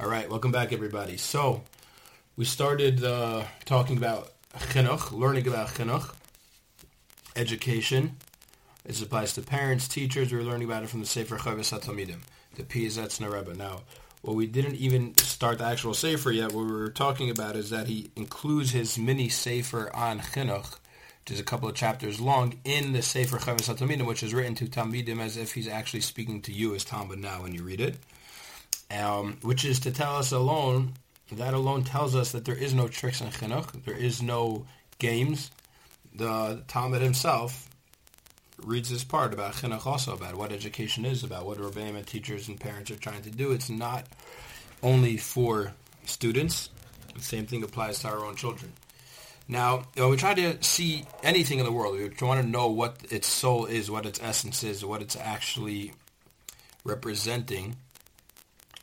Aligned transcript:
All 0.00 0.08
right, 0.08 0.30
welcome 0.30 0.50
back, 0.50 0.72
everybody. 0.72 1.18
So, 1.18 1.62
we 2.34 2.46
started 2.46 3.04
uh, 3.04 3.44
talking 3.66 3.98
about 3.98 4.32
chinuch, 4.56 5.12
learning 5.12 5.46
about 5.46 5.68
chinuch, 5.68 6.14
education. 7.36 8.16
This 8.86 9.02
applies 9.02 9.34
to 9.34 9.42
parents, 9.42 9.88
teachers. 9.88 10.32
We 10.32 10.38
were 10.38 10.44
learning 10.44 10.68
about 10.68 10.84
it 10.84 10.88
from 10.88 11.00
the 11.00 11.06
Sefer 11.06 11.36
Chovas 11.36 11.78
HaTalmidim, 11.78 12.20
the 12.54 12.62
Piaseczner 12.62 13.30
Rebbe. 13.30 13.52
Now, 13.52 13.82
what 14.22 14.36
we 14.36 14.46
didn't 14.46 14.76
even 14.76 15.18
start 15.18 15.58
the 15.58 15.64
actual 15.64 15.92
Sefer 15.92 16.30
yet, 16.30 16.52
what 16.52 16.64
we 16.64 16.72
were 16.72 16.88
talking 16.88 17.28
about 17.28 17.54
is 17.54 17.68
that 17.68 17.86
he 17.86 18.10
includes 18.16 18.70
his 18.70 18.96
mini 18.96 19.28
Sefer 19.28 19.94
on 19.94 20.20
chinuch, 20.20 20.78
which 21.24 21.32
is 21.34 21.40
a 21.40 21.44
couple 21.44 21.68
of 21.68 21.74
chapters 21.74 22.22
long, 22.22 22.58
in 22.64 22.94
the 22.94 23.02
Sefer 23.02 23.36
Chovas 23.36 23.68
HaTalmidim, 23.68 24.06
which 24.06 24.22
is 24.22 24.32
written 24.32 24.54
to 24.54 24.64
Talmidim 24.64 25.20
as 25.20 25.36
if 25.36 25.52
he's 25.52 25.68
actually 25.68 26.00
speaking 26.00 26.40
to 26.40 26.52
you 26.52 26.74
as 26.74 26.86
Talmud 26.86 27.18
now 27.18 27.42
when 27.42 27.52
you 27.52 27.62
read 27.62 27.82
it 27.82 27.96
um, 28.90 29.38
which 29.42 29.64
is 29.64 29.80
to 29.80 29.90
tell 29.90 30.16
us 30.16 30.32
alone, 30.32 30.94
that 31.32 31.54
alone 31.54 31.84
tells 31.84 32.16
us 32.16 32.32
that 32.32 32.44
there 32.44 32.56
is 32.56 32.74
no 32.74 32.88
tricks 32.88 33.20
in 33.20 33.28
chinuch, 33.28 33.84
there 33.84 33.96
is 33.96 34.20
no 34.22 34.66
games. 34.98 35.50
The 36.14 36.64
Talmud 36.66 37.02
himself 37.02 37.68
reads 38.62 38.90
this 38.90 39.04
part 39.04 39.32
about 39.32 39.54
chinuch 39.54 39.86
also, 39.86 40.12
about 40.14 40.34
what 40.34 40.52
education 40.52 41.04
is, 41.04 41.22
about 41.22 41.46
what 41.46 41.58
Rebbeim 41.58 41.96
and 41.96 42.06
teachers 42.06 42.48
and 42.48 42.58
parents 42.58 42.90
are 42.90 42.96
trying 42.96 43.22
to 43.22 43.30
do. 43.30 43.52
It's 43.52 43.70
not 43.70 44.06
only 44.82 45.16
for 45.16 45.72
students. 46.04 46.70
The 47.14 47.22
same 47.22 47.46
thing 47.46 47.62
applies 47.62 48.00
to 48.00 48.08
our 48.08 48.24
own 48.24 48.36
children. 48.36 48.72
Now, 49.48 49.84
when 49.94 50.10
we 50.10 50.16
try 50.16 50.34
to 50.34 50.62
see 50.62 51.04
anything 51.22 51.58
in 51.58 51.64
the 51.64 51.72
world, 51.72 51.96
we 51.96 52.08
want 52.24 52.40
to 52.40 52.46
know 52.46 52.68
what 52.68 52.98
its 53.10 53.26
soul 53.26 53.66
is, 53.66 53.90
what 53.90 54.06
its 54.06 54.20
essence 54.22 54.62
is, 54.62 54.84
what 54.84 55.02
it's 55.02 55.16
actually 55.16 55.92
representing 56.84 57.76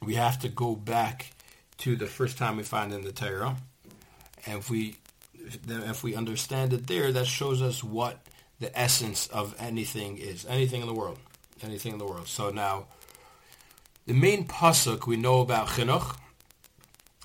we 0.07 0.15
have 0.15 0.39
to 0.39 0.47
go 0.47 0.73
back 0.73 1.33
to 1.79 1.97
the 1.97 2.07
first 2.07 2.37
time 2.37 2.55
we 2.55 2.63
find 2.63 2.93
in 2.93 3.01
the 3.01 3.11
Torah, 3.11 3.57
and 4.45 4.59
if 4.59 4.69
we 4.69 4.95
if 5.67 6.01
we 6.01 6.15
understand 6.15 6.71
it 6.71 6.87
there, 6.87 7.11
that 7.11 7.27
shows 7.27 7.61
us 7.61 7.83
what 7.83 8.25
the 8.61 8.71
essence 8.77 9.27
of 9.27 9.53
anything 9.59 10.17
is, 10.17 10.45
anything 10.45 10.79
in 10.79 10.87
the 10.87 10.93
world, 10.93 11.19
anything 11.61 11.91
in 11.91 11.99
the 11.99 12.05
world. 12.05 12.29
So 12.29 12.51
now, 12.51 12.87
the 14.05 14.13
main 14.13 14.47
pasuk 14.47 15.07
we 15.07 15.17
know 15.17 15.41
about 15.41 15.67
chinuch, 15.67 16.17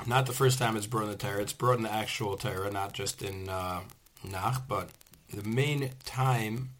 not 0.05 0.27
the 0.27 0.33
first 0.33 0.59
time 0.59 0.77
it's 0.77 0.87
brought 0.87 1.05
in 1.05 1.11
the 1.11 1.17
Torah, 1.17 1.41
it's 1.41 1.53
brought 1.53 1.77
in 1.77 1.85
the 1.85 1.92
actual 1.92 2.37
Torah, 2.37 2.73
not 2.73 2.95
just 2.95 3.23
in 3.23 3.48
uh, 3.48 3.83
Nach, 4.29 4.67
but 4.67 4.91
the 5.33 5.48
main 5.48 5.91
time, 6.05 6.70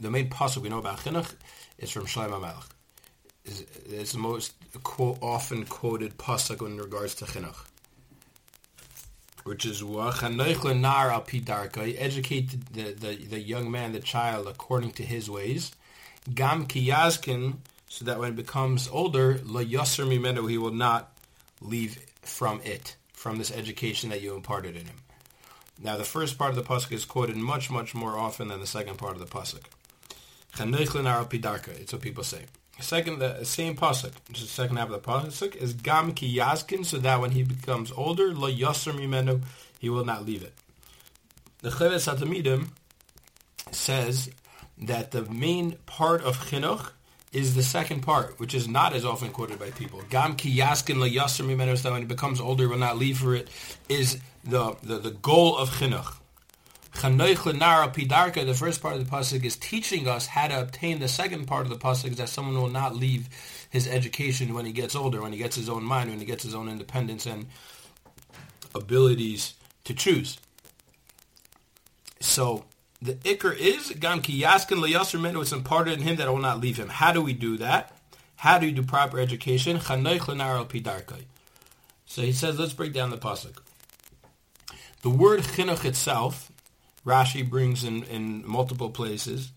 the 0.00 0.10
main 0.10 0.30
pasuk 0.30 0.62
we 0.62 0.70
know 0.70 0.78
about 0.78 1.00
chinuch 1.00 1.34
is 1.76 1.90
from 1.90 2.06
Shlomo 2.06 2.40
Melech 2.40 2.75
is, 3.46 3.64
is 3.88 4.12
the 4.12 4.18
most 4.18 4.52
quote, 4.82 5.18
often 5.22 5.64
quoted 5.64 6.18
pasuk 6.18 6.64
in 6.66 6.78
regards 6.78 7.14
to 7.16 7.24
chinuch, 7.24 7.66
which 9.44 9.64
is 9.64 9.82
nar 9.82 11.10
al. 11.10 11.24
Educate 11.76 12.72
the, 12.72 12.92
the, 12.92 13.16
the 13.16 13.40
young 13.40 13.70
man, 13.70 13.92
the 13.92 14.00
child, 14.00 14.46
according 14.46 14.92
to 14.92 15.02
his 15.02 15.30
ways. 15.30 15.72
Gam 16.34 16.66
kiyazkin, 16.66 17.58
so 17.88 18.04
that 18.04 18.18
when 18.18 18.30
it 18.30 18.36
becomes 18.36 18.88
older, 18.88 19.40
la 19.44 19.62
yasser 19.62 20.06
mimenu, 20.06 20.50
he 20.50 20.58
will 20.58 20.72
not 20.72 21.12
leave 21.60 21.98
from 22.22 22.60
it, 22.64 22.96
from 23.12 23.38
this 23.38 23.52
education 23.52 24.10
that 24.10 24.20
you 24.20 24.34
imparted 24.34 24.76
in 24.76 24.86
him. 24.86 24.96
Now, 25.82 25.96
the 25.96 26.04
first 26.04 26.36
part 26.38 26.50
of 26.50 26.56
the 26.56 26.62
pasuk 26.62 26.92
is 26.92 27.04
quoted 27.04 27.36
much, 27.36 27.70
much 27.70 27.94
more 27.94 28.18
often 28.18 28.48
than 28.48 28.60
the 28.60 28.66
second 28.66 28.98
part 28.98 29.12
of 29.12 29.20
the 29.20 29.26
pasuk. 29.26 29.62
It's 30.58 31.92
what 31.92 32.02
people 32.02 32.24
say. 32.24 32.46
Second, 32.78 33.20
the 33.20 33.42
same 33.44 33.74
pasuk, 33.74 34.12
which 34.28 34.38
is 34.38 34.44
the 34.44 34.52
second 34.52 34.76
half 34.76 34.90
of 34.90 35.02
the 35.02 35.10
pasuk, 35.10 35.56
is 35.56 35.72
gam 35.72 36.12
ki 36.12 36.36
yazkin, 36.36 36.84
so 36.84 36.98
that 36.98 37.20
when 37.20 37.30
he 37.30 37.42
becomes 37.42 37.90
older, 37.92 38.34
lo 38.34 38.50
yasser 38.50 38.92
mimenu, 38.92 39.40
he 39.78 39.88
will 39.88 40.04
not 40.04 40.26
leave 40.26 40.42
it. 40.42 40.52
The 41.60 41.70
Chovas 41.70 42.12
HaTalmidim 42.12 42.68
says 43.72 44.30
that 44.78 45.10
the 45.10 45.22
main 45.22 45.78
part 45.86 46.22
of 46.22 46.36
chinuch 46.36 46.90
is 47.32 47.54
the 47.54 47.62
second 47.62 48.02
part, 48.02 48.38
which 48.38 48.54
is 48.54 48.68
not 48.68 48.92
as 48.92 49.04
often 49.04 49.30
quoted 49.30 49.58
by 49.58 49.70
people. 49.70 50.02
Gam 50.10 50.36
ki 50.36 50.54
yaskin 50.54 50.98
lo 50.98 51.08
yasser 51.08 51.46
mimenu, 51.46 51.76
so 51.76 51.84
that 51.84 51.92
when 51.92 52.02
he 52.02 52.06
becomes 52.06 52.40
older, 52.40 52.64
he 52.64 52.68
will 52.68 52.76
not 52.76 52.98
leave 52.98 53.18
for 53.18 53.34
it, 53.34 53.48
is 53.88 54.18
the, 54.44 54.76
the, 54.82 54.98
the 54.98 55.10
goal 55.12 55.56
of 55.56 55.70
chinuch. 55.70 56.16
The 56.98 58.56
first 58.58 58.82
part 58.82 58.96
of 58.96 59.04
the 59.04 59.10
pasuk 59.10 59.44
is 59.44 59.56
teaching 59.56 60.08
us 60.08 60.26
how 60.26 60.48
to 60.48 60.60
obtain 60.60 60.98
the 60.98 61.08
second 61.08 61.46
part 61.46 61.66
of 61.66 61.70
the 61.70 61.76
pasuk, 61.76 62.16
that 62.16 62.28
someone 62.28 62.60
will 62.60 62.70
not 62.70 62.96
leave 62.96 63.28
his 63.70 63.86
education 63.86 64.54
when 64.54 64.64
he 64.64 64.72
gets 64.72 64.96
older, 64.96 65.20
when 65.20 65.32
he 65.32 65.38
gets 65.38 65.56
his 65.56 65.68
own 65.68 65.84
mind, 65.84 66.08
when 66.10 66.18
he 66.18 66.24
gets 66.24 66.42
his 66.42 66.54
own 66.54 66.68
independence 66.68 67.26
and 67.26 67.46
abilities 68.74 69.54
to 69.84 69.92
choose. 69.94 70.38
So 72.20 72.64
the 73.02 73.12
ikr 73.14 73.54
is 73.56 73.90
gam 74.00 74.22
ki 74.22 74.42
yaskin 74.42 74.78
leyasr 74.78 75.42
It's 75.42 75.52
imparted 75.52 75.98
in 75.98 76.00
him 76.00 76.16
that 76.16 76.28
I 76.28 76.30
will 76.30 76.38
not 76.38 76.60
leave 76.60 76.78
him. 76.78 76.88
How 76.88 77.12
do 77.12 77.20
we 77.20 77.34
do 77.34 77.58
that? 77.58 77.94
How 78.36 78.58
do 78.58 78.66
you 78.66 78.72
do 78.72 78.82
proper 78.82 79.20
education? 79.20 79.80
So 79.80 79.92
he 82.22 82.32
says, 82.32 82.58
let's 82.58 82.72
break 82.72 82.92
down 82.94 83.10
the 83.10 83.18
pasuk. 83.18 83.58
The 85.02 85.10
word 85.10 85.40
chinuch 85.40 85.84
itself 85.84 86.50
Rashi 87.06 87.48
brings 87.48 87.84
in, 87.84 88.02
in 88.04 88.46
multiple 88.46 88.90
places, 88.90 89.52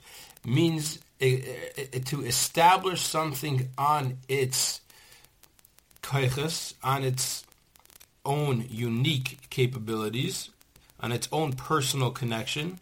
means 0.45 0.99
to 1.19 2.23
establish 2.23 3.01
something 3.01 3.69
on 3.77 4.17
its 4.29 4.81
kaiches, 6.03 6.75
on 6.83 7.03
its 7.03 7.43
own 8.25 8.65
unique 8.69 9.49
capabilities, 9.49 10.49
on 10.99 11.11
its 11.11 11.27
own 11.31 11.53
personal 11.53 12.11
connection, 12.11 12.79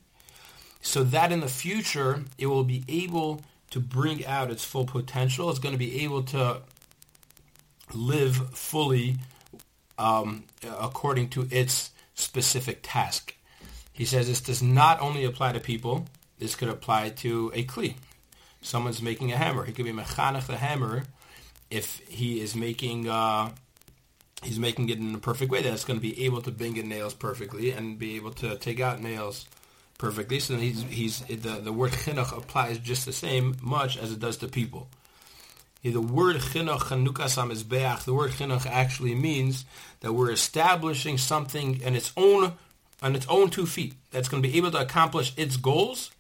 so 0.82 1.04
that 1.04 1.32
in 1.32 1.40
the 1.40 1.48
future 1.48 2.26
it 2.38 2.48
will 2.48 2.64
be 2.64 2.84
able 2.88 3.42
to 3.72 3.80
bring 3.80 4.26
out 4.26 4.52
its 4.52 4.64
full 4.64 4.86
potential. 4.86 5.50
It's 5.50 5.60
going 5.60 5.74
to 5.74 5.80
be 5.80 6.04
able 6.04 6.24
to 6.24 6.62
live 7.94 8.36
fully 8.58 9.18
um, 9.98 10.44
according 10.80 11.30
to 11.30 11.48
its 11.50 11.92
specific 12.16 12.80
task. 12.84 13.37
He 13.98 14.06
says 14.06 14.28
this 14.28 14.42
does 14.42 14.62
not 14.62 15.02
only 15.02 15.26
apply 15.26 15.54
to 15.54 15.60
people. 15.60 16.06
This 16.38 16.56
could 16.56 16.70
apply 16.70 17.10
to 17.10 17.52
a 17.56 17.64
kli. 17.64 17.96
Someone's 18.62 19.02
making 19.02 19.32
a 19.32 19.38
hammer. 19.38 19.66
He 19.66 19.74
could 19.74 19.86
be 19.86 19.92
mechanech 19.92 20.46
the 20.46 20.56
hammer 20.58 21.04
if 21.72 22.00
he 22.08 22.40
is 22.40 22.56
making 22.56 23.10
uh, 23.10 23.50
he's 24.44 24.60
making 24.60 24.90
it 24.90 25.00
in 25.00 25.16
a 25.16 25.18
perfect 25.18 25.52
way. 25.52 25.64
That's 25.64 25.84
going 25.84 26.00
to 26.00 26.02
be 26.02 26.26
able 26.26 26.44
to 26.44 26.52
bring 26.52 26.78
in 26.78 26.90
nails 26.90 27.16
perfectly 27.16 27.72
and 27.72 27.98
be 27.98 28.18
able 28.18 28.32
to 28.34 28.56
take 28.58 28.80
out 28.80 29.02
nails 29.02 29.48
perfectly. 29.98 30.40
So 30.42 30.58
he's 30.58 30.84
he's 30.84 31.22
the 31.22 31.60
the 31.60 31.74
word 31.74 31.92
chinuch 31.94 32.38
applies 32.38 32.78
just 32.78 33.08
the 33.08 33.14
same 33.14 33.58
much 33.64 33.98
as 33.98 34.12
it 34.12 34.20
does 34.20 34.38
to 34.38 34.48
people. 34.48 34.90
The 35.82 36.02
word 36.02 36.36
chinuch 36.36 36.82
chanukasam 36.82 37.52
is 37.52 37.64
beach. 37.64 38.06
The 38.06 38.14
word 38.14 38.30
chinuch 38.32 38.68
actually 38.68 39.16
means 39.16 39.66
that 40.02 40.14
we're 40.14 40.32
establishing 40.32 41.18
something 41.18 41.82
in 41.82 41.96
its 41.96 42.14
own 42.16 42.54
on 43.02 43.16
its 43.16 43.28
own 43.28 43.50
two 43.50 43.66
feet 43.66 43.94
that's 44.12 44.28
going 44.28 44.42
to 44.42 44.50
be 44.50 44.58
able 44.58 44.72
to 44.72 44.80
accomplish 44.80 45.34
its 45.38 45.58
goals 45.58 46.12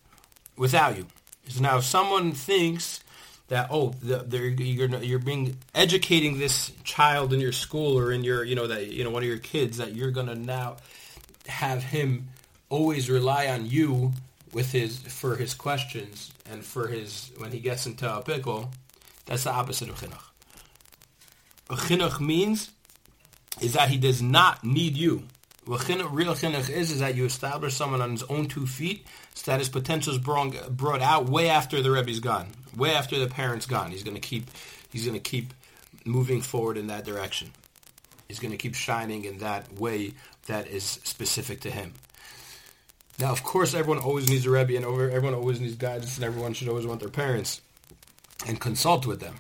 without 0.56 0.98
you. 0.98 1.08
So 1.48 1.62
now 1.62 1.78
if 1.78 1.84
someone 1.84 2.34
thinks 2.34 3.02
that 3.48 3.70
oh 3.72 3.94
you're 4.04 4.90
you're 5.02 5.20
being 5.20 5.58
educating 5.74 6.38
this 6.38 6.72
child 6.84 7.34
in 7.34 7.40
your 7.40 7.52
school 7.52 7.98
or 7.98 8.12
in 8.12 8.24
your 8.24 8.44
you 8.44 8.56
know 8.56 8.68
that 8.68 8.88
you 8.88 9.04
know 9.04 9.10
one 9.10 9.24
of 9.24 9.30
your 9.30 9.38
kids 9.38 9.78
that 9.78 9.96
you're 9.96 10.12
going 10.12 10.28
to 10.28 10.36
now 10.36 10.78
have 11.48 11.82
him 11.82 12.28
always 12.70 13.10
rely 13.10 13.48
on 13.48 13.66
you 13.66 14.12
with 14.54 14.72
his 14.72 15.00
for 15.00 15.36
his 15.38 15.54
questions 15.54 16.32
and 16.52 16.64
for 16.64 16.88
his 16.88 17.32
when 17.38 17.52
he 17.52 17.60
gets 17.60 17.86
into 17.86 18.14
a 18.14 18.22
pickle 18.22 18.70
that's 19.26 19.44
the 19.44 19.52
opposite 19.52 19.90
of 19.90 19.96
chinuch. 19.96 20.24
Chinuch 21.70 22.20
means 22.20 22.72
is 23.62 23.74
that 23.74 23.90
he 23.90 23.98
does 23.98 24.22
not 24.22 24.63
need 24.63 24.98
you 24.98 25.24
what 25.68 25.88
real 25.88 26.34
chinuch 26.34 26.69
is 26.69 26.92
is 26.92 27.00
that 27.00 27.16
you 27.16 27.25
establish 27.25 27.75
someone 27.75 28.02
on 28.02 28.12
his 28.12 28.24
own 28.24 28.48
two 28.48 28.66
feet, 28.66 29.06
so 29.34 29.52
that 29.52 29.60
his 29.60 29.69
potential 29.69 30.14
is 30.14 30.19
brought, 30.19 30.75
brought 30.75 31.02
out 31.02 31.30
way 31.30 31.50
after 31.50 31.81
the 31.81 31.92
rebbe's 31.92 32.19
gone, 32.19 32.48
way 32.75 32.94
after 32.94 33.19
the 33.19 33.28
parents 33.28 33.66
gone. 33.66 33.92
He's 33.92 34.04
going 34.04 34.16
to 34.16 34.22
keep 34.22 34.50
he's 34.92 35.06
going 35.06 35.19
to 35.19 35.30
keep 35.30 35.54
moving 36.06 36.42
forward 36.42 36.78
in 36.78 36.88
that 36.88 37.06
direction. 37.06 37.52
He's 38.28 38.40
going 38.40 38.52
to 38.52 38.58
keep 38.58 38.75
shining 38.75 39.25
in 39.25 39.40
that 39.40 39.74
way 39.74 40.14
that 40.48 40.68
is 40.68 40.84
specific 40.84 41.62
to 41.62 41.72
him. 41.72 41.94
Now, 43.20 43.31
of 43.31 43.44
course, 43.44 43.74
everyone 43.74 44.04
always 44.04 44.30
needs 44.30 44.46
a 44.46 44.52
rebbe, 44.52 44.75
and 44.75 44.86
everyone 44.86 45.34
always 45.34 45.60
needs 45.60 45.75
guidance, 45.75 46.16
and 46.18 46.25
everyone 46.25 46.54
should 46.54 46.70
always 46.70 46.86
want 46.86 47.00
their 47.00 47.10
parents 47.10 47.62
and 48.46 48.60
consult 48.60 49.06
with 49.06 49.20
them. 49.20 49.36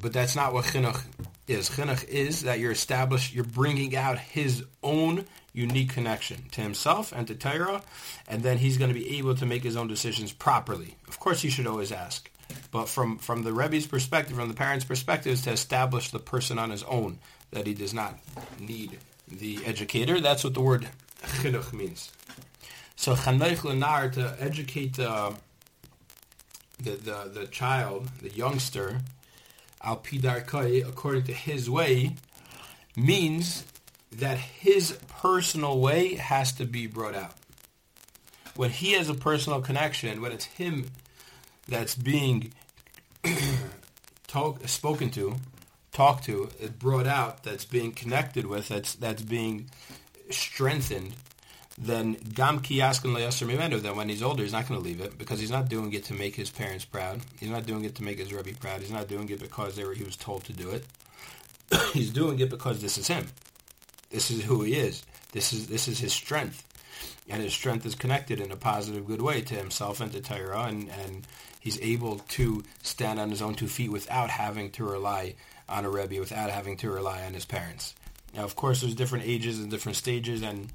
But 0.00 0.12
that's 0.12 0.34
not 0.34 0.52
what 0.52 0.64
chinuch 0.66 1.02
is. 1.46 1.70
Chinuch 1.70 2.06
is 2.08 2.42
that 2.42 2.58
you're 2.58 2.72
established, 2.72 3.34
you're 3.34 3.44
bringing 3.44 3.96
out 3.96 4.18
his 4.18 4.64
own 4.82 5.26
unique 5.52 5.90
connection 5.90 6.48
to 6.52 6.60
himself 6.60 7.12
and 7.12 7.26
to 7.26 7.34
Torah, 7.34 7.82
and 8.28 8.42
then 8.42 8.58
he's 8.58 8.78
going 8.78 8.92
to 8.92 8.94
be 8.94 9.18
able 9.18 9.34
to 9.34 9.46
make 9.46 9.64
his 9.64 9.76
own 9.76 9.88
decisions 9.88 10.32
properly. 10.32 10.96
Of 11.08 11.18
course, 11.18 11.42
you 11.42 11.50
should 11.50 11.66
always 11.66 11.92
ask. 11.92 12.30
But 12.70 12.88
from, 12.88 13.18
from 13.18 13.42
the 13.42 13.52
Rebbe's 13.52 13.86
perspective, 13.86 14.36
from 14.36 14.48
the 14.48 14.54
parents' 14.54 14.84
perspective, 14.84 15.32
is 15.32 15.42
to 15.42 15.52
establish 15.52 16.10
the 16.10 16.18
person 16.18 16.58
on 16.58 16.70
his 16.70 16.82
own, 16.84 17.18
that 17.50 17.66
he 17.66 17.74
does 17.74 17.94
not 17.94 18.18
need 18.58 18.98
the 19.28 19.58
educator. 19.64 20.20
That's 20.20 20.44
what 20.44 20.54
the 20.54 20.60
word 20.60 20.88
chinuch 21.22 21.72
means. 21.72 22.12
So 22.96 23.14
chanoich 23.14 23.58
lenar, 23.58 24.12
to 24.12 24.36
educate 24.38 24.98
uh, 24.98 25.32
the, 26.78 26.92
the, 26.92 27.30
the 27.32 27.46
child, 27.46 28.08
the 28.20 28.30
youngster, 28.30 29.00
al 29.82 29.96
pidarkai, 29.98 30.86
according 30.86 31.24
to 31.24 31.32
his 31.32 31.68
way, 31.68 32.16
means 32.96 33.64
that 34.12 34.38
his 34.38 34.98
personal 35.08 35.80
way 35.80 36.14
has 36.14 36.52
to 36.52 36.64
be 36.64 36.86
brought 36.86 37.14
out. 37.14 37.34
When 38.56 38.70
he 38.70 38.92
has 38.92 39.08
a 39.08 39.14
personal 39.14 39.60
connection, 39.60 40.20
when 40.20 40.32
it's 40.32 40.44
him 40.44 40.86
that's 41.68 41.94
being 41.94 42.52
talk, 44.26 44.66
spoken 44.68 45.10
to, 45.10 45.36
talked 45.92 46.24
to, 46.24 46.50
brought 46.78 47.06
out, 47.06 47.44
that's 47.44 47.64
being 47.64 47.92
connected 47.92 48.46
with, 48.46 48.68
that's 48.68 48.94
that's 48.94 49.22
being 49.22 49.70
strengthened, 50.30 51.14
then 51.82 52.12
gam 52.34 52.60
kiyaskin 52.60 53.16
leyaser 53.16 53.82
Then 53.82 53.96
when 53.96 54.10
he's 54.10 54.22
older, 54.22 54.42
he's 54.42 54.52
not 54.52 54.68
going 54.68 54.78
to 54.78 54.84
leave 54.84 55.00
it 55.00 55.16
because 55.16 55.40
he's 55.40 55.50
not 55.50 55.70
doing 55.70 55.92
it 55.94 56.04
to 56.04 56.14
make 56.14 56.36
his 56.36 56.50
parents 56.50 56.84
proud. 56.84 57.20
He's 57.38 57.48
not 57.48 57.64
doing 57.64 57.84
it 57.84 57.94
to 57.96 58.04
make 58.04 58.18
his 58.18 58.32
rebbe 58.32 58.54
proud. 58.58 58.80
He's 58.80 58.90
not 58.90 59.08
doing 59.08 59.30
it 59.30 59.40
because 59.40 59.78
were, 59.78 59.94
he 59.94 60.04
was 60.04 60.16
told 60.16 60.44
to 60.44 60.52
do 60.52 60.70
it. 60.70 60.84
he's 61.92 62.10
doing 62.10 62.38
it 62.38 62.50
because 62.50 62.82
this 62.82 62.98
is 62.98 63.08
him. 63.08 63.28
This 64.10 64.30
is 64.30 64.44
who 64.44 64.62
he 64.62 64.74
is. 64.74 65.02
This 65.32 65.52
is 65.54 65.68
this 65.68 65.88
is 65.88 66.00
his 66.00 66.12
strength, 66.12 66.64
and 67.28 67.42
his 67.42 67.54
strength 67.54 67.86
is 67.86 67.94
connected 67.94 68.40
in 68.40 68.50
a 68.50 68.56
positive, 68.56 69.06
good 69.06 69.22
way 69.22 69.40
to 69.40 69.54
himself 69.54 70.00
and 70.00 70.12
to 70.12 70.20
Torah, 70.20 70.64
and, 70.64 70.90
and 70.90 71.26
he's 71.60 71.80
able 71.80 72.18
to 72.18 72.64
stand 72.82 73.20
on 73.20 73.30
his 73.30 73.40
own 73.40 73.54
two 73.54 73.68
feet 73.68 73.92
without 73.92 74.28
having 74.28 74.70
to 74.72 74.84
rely 74.84 75.34
on 75.68 75.84
a 75.84 75.90
rebbe, 75.90 76.18
without 76.18 76.50
having 76.50 76.76
to 76.78 76.90
rely 76.90 77.24
on 77.24 77.32
his 77.32 77.44
parents. 77.44 77.94
Now, 78.34 78.42
of 78.42 78.56
course, 78.56 78.80
there's 78.80 78.94
different 78.94 79.24
ages 79.24 79.60
and 79.60 79.70
different 79.70 79.96
stages, 79.96 80.42
and 80.42 80.72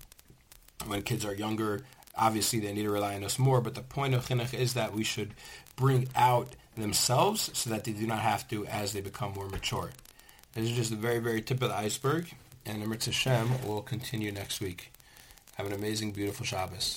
when 0.87 1.01
kids 1.01 1.25
are 1.25 1.33
younger, 1.33 1.85
obviously 2.17 2.59
they 2.59 2.73
need 2.73 2.83
to 2.83 2.91
rely 2.91 3.15
on 3.15 3.23
us 3.23 3.39
more. 3.39 3.61
But 3.61 3.75
the 3.75 3.81
point 3.81 4.13
of 4.13 4.27
chinuch 4.27 4.53
is 4.53 4.73
that 4.73 4.93
we 4.93 5.03
should 5.03 5.33
bring 5.75 6.07
out 6.15 6.55
themselves 6.77 7.49
so 7.53 7.69
that 7.69 7.83
they 7.83 7.91
do 7.91 8.07
not 8.07 8.19
have 8.19 8.47
to 8.49 8.65
as 8.67 8.93
they 8.93 9.01
become 9.01 9.33
more 9.33 9.47
mature. 9.47 9.91
This 10.53 10.69
is 10.69 10.75
just 10.75 10.89
the 10.89 10.95
very, 10.95 11.19
very 11.19 11.41
tip 11.41 11.61
of 11.61 11.69
the 11.69 11.75
iceberg, 11.75 12.33
and 12.65 12.83
Amrit 12.83 13.05
Hashem 13.05 13.67
will 13.67 13.81
continue 13.81 14.31
next 14.31 14.61
week. 14.61 14.93
Have 15.55 15.67
an 15.67 15.73
amazing, 15.73 16.11
beautiful 16.11 16.45
Shabbos. 16.45 16.93